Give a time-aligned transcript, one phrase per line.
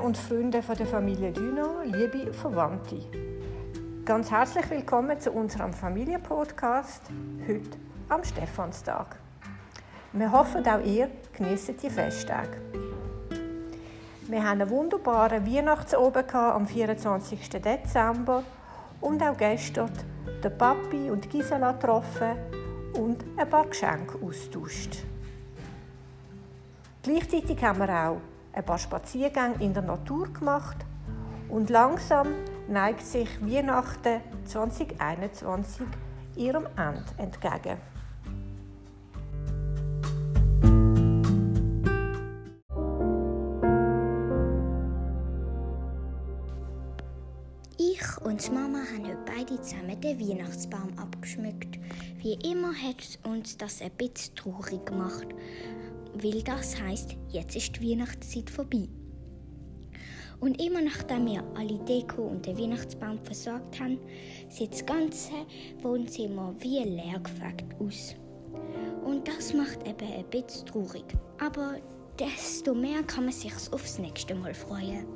[0.00, 3.00] und Freunde von der Familie Düno, liebe Verwandte.
[4.04, 7.02] Ganz herzlich willkommen zu unserem Familienpodcast
[7.46, 7.78] heute
[8.08, 9.16] am Stephanstag.
[10.12, 12.60] Wir hoffen, auch ihr genießt die Festtage.
[14.26, 17.48] Wir haben einen wunderbaren Weihnachtsobend am 24.
[17.48, 18.42] Dezember
[19.00, 19.92] und auch gestern
[20.42, 22.34] den Papi und Gisela getroffen
[22.94, 25.04] und ein paar Geschenke austauscht.
[27.04, 28.20] Gleichzeitig haben wir auch
[28.52, 30.76] ein paar Spaziergänge in der Natur gemacht
[31.48, 32.28] und langsam
[32.68, 35.86] neigt sich Weihnachten 2021
[36.36, 37.78] ihrem Ende entgegen.
[47.78, 51.78] Ich und Mama haben heute beide zusammen den Weihnachtsbaum abgeschmückt.
[52.18, 55.26] Wie immer hat uns das ein bisschen traurig gemacht,
[56.14, 58.88] weil das heißt, jetzt ist die Weihnachtszeit vorbei.
[60.40, 63.98] Und immer nachdem wir alle Deko und den Weihnachtsbaum versorgt haben,
[64.48, 65.32] sieht das ganze
[65.82, 68.14] Wohnzimmer wie leer gefegt aus.
[69.04, 71.04] Und das macht eben ein bisschen traurig.
[71.38, 71.76] Aber
[72.18, 75.06] desto mehr kann man sich aufs nächste Mal freuen.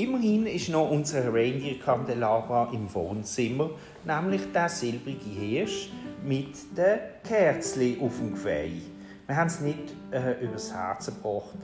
[0.00, 3.68] Immerhin ist noch unser Reindeer Candelabra im Wohnzimmer,
[4.02, 5.90] nämlich der silbrige Hirsch
[6.24, 8.80] mit den Kerzen auf dem Geweih.
[9.26, 11.54] Wir haben es nicht äh, übers Herz gebracht,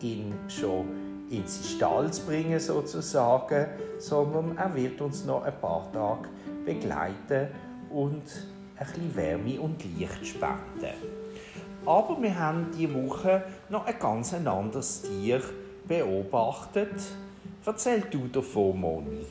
[0.00, 3.66] ihn schon ins Stall zu bringen sozusagen,
[4.00, 6.28] sondern er wird uns noch ein paar Tage
[6.64, 7.52] begleiten
[7.88, 8.24] und
[8.78, 10.96] ein bisschen Wärme und Licht spenden.
[11.86, 15.40] Aber wir haben diese Woche noch ein ganz anderes Tier
[15.86, 16.96] beobachtet,
[17.64, 19.26] Erzähl du davon, Moni.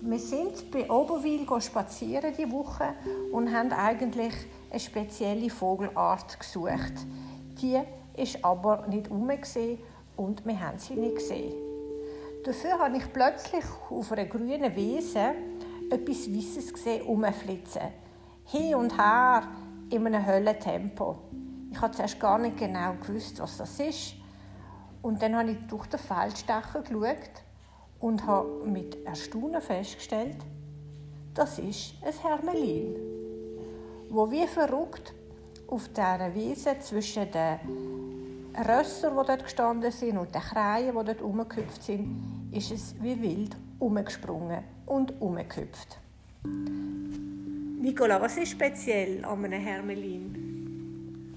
[0.00, 2.94] Wir sind bei Oberwil spazieren die Woche
[3.30, 4.32] und haben eigentlich
[4.70, 6.94] eine spezielle Vogelart gesucht.
[7.60, 7.78] Die
[8.16, 9.30] ist aber nicht um
[10.16, 11.54] und wir haben sie nicht gesehen.
[12.42, 15.34] Dafür habe ich plötzlich auf einer grünen Wiese
[15.90, 18.07] etwas Weisses gesehen rumflitzen.
[18.50, 19.42] Hin und her
[19.90, 21.18] in einem Höllentempo.
[21.70, 24.14] Ich habe zuerst gar nicht genau gewusst, was das ist.
[25.02, 27.42] Und dann habe ich durch den Feldstecher geschaut
[28.00, 30.38] und habe mit Erstaunen festgestellt,
[31.34, 32.96] das ist ein Hermelin,
[34.08, 35.12] wo wie verrückt
[35.66, 37.58] auf dieser Wiese zwischen den
[38.66, 43.20] Rössern, die dort gestanden sind, und den Kreien, die dort rumgehüpft sind, ist es wie
[43.20, 45.98] wild umgesprungen und umgehüpft.
[47.80, 51.34] Nicola, was ist speziell an einem Hermelin?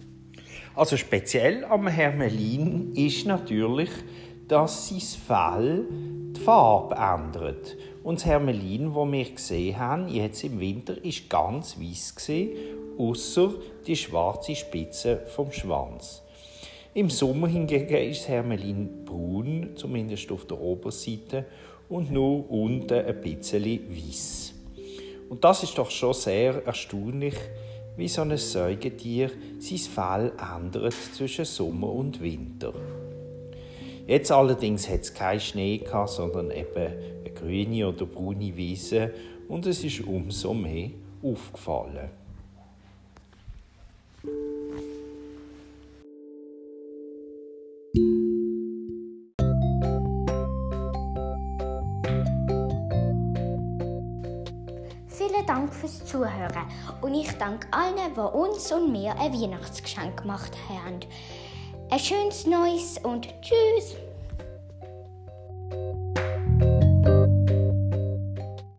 [0.74, 3.91] Also speziell am Hermelin ist natürlich,
[4.47, 5.85] dass sein Fell
[6.35, 7.78] die Farbe ändert.
[8.03, 12.57] Und das Hermelin, das wir gesehen haben, jetzt im Winter, ist ganz weiß gesehen,
[12.97, 13.53] außer
[13.85, 16.24] die schwarze Spitze vom Schwanz.
[16.96, 21.46] Im Sommer hingegen ist das Hermelin braun, zumindest auf der Oberseite,
[21.88, 24.56] und nur unten ein bisschen weiß.
[25.31, 27.36] Und das ist doch schon sehr erstaunlich,
[27.96, 32.74] wie so ein Säugetier sein Fell ändert zwischen Sommer und Winter.
[34.06, 39.14] Jetzt allerdings hat es keinen Schnee gehabt, sondern eben eine grüne oder braune Wiese
[39.47, 40.90] und es ist umso mehr
[41.24, 42.09] aufgefallen.
[55.21, 56.65] Vielen Dank fürs Zuhören
[57.01, 60.99] und ich danke allen, die uns und mir ein Weihnachtsgeschenk gemacht haben.
[61.91, 63.97] Ein schönes Neues und Tschüss!